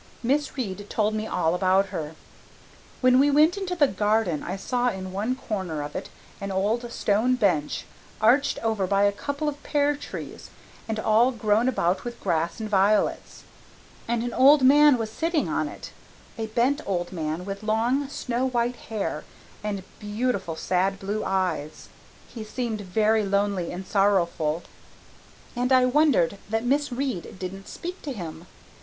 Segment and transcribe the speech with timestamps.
[0.23, 2.15] Miss Reade told me all about her.
[3.01, 6.91] When we went into the garden I saw in one corner of it an old
[6.91, 7.85] stone bench
[8.19, 10.49] arched over by a couple of pear trees
[10.87, 13.43] and all grown about with grass and violets.
[14.07, 15.91] And an old man was sitting on it
[16.35, 19.23] a bent old man with long, snow white hair
[19.63, 21.89] and beautiful sad blue eyes.
[22.27, 24.63] He seemed very lonely and sorrowful
[25.55, 28.47] and I wondered that Miss Reade didn't speak to him.